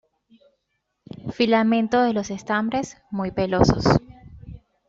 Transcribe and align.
Filamentos 1.31 2.03
de 2.07 2.13
los 2.13 2.31
estambres 2.31 2.97
muy 3.11 3.29
pelosos. 3.29 3.83